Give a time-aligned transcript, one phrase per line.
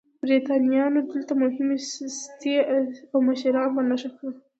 [0.21, 1.77] برېټانویانو دلته مهمې
[2.19, 2.55] سټې
[3.13, 4.33] او مشران په نښه کړل.